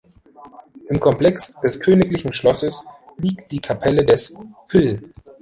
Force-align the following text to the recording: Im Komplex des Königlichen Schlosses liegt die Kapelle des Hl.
Im 0.89 0.99
Komplex 0.99 1.59
des 1.61 1.79
Königlichen 1.79 2.33
Schlosses 2.33 2.81
liegt 3.19 3.51
die 3.51 3.59
Kapelle 3.59 4.03
des 4.03 4.35
Hl. 4.71 5.11